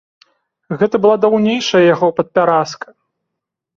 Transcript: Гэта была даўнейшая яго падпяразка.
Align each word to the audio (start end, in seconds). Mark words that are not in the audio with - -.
Гэта 0.79 0.95
была 1.03 1.19
даўнейшая 1.27 1.83
яго 1.93 2.07
падпяразка. 2.21 2.87